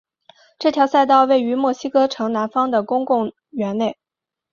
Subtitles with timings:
[0.57, 3.97] 这条赛道位于墨西哥城南方的的公共公园内。